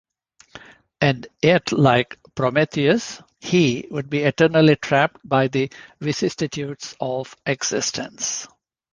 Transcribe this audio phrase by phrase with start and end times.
[0.99, 8.47] And yet like Prometheus, he would be eternally trapped by the vicissitudes of existence.